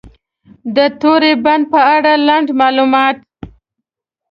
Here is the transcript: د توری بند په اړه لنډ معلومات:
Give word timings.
د 0.75 0.77
توری 1.01 1.33
بند 1.43 1.63
په 1.73 1.79
اړه 1.95 2.11
لنډ 2.27 2.47
معلومات: 2.61 3.17